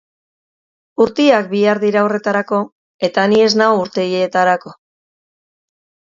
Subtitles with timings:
[1.03, 2.61] Urteak behar dira horretarako,
[3.09, 4.73] eta ni ez nago urteetarako.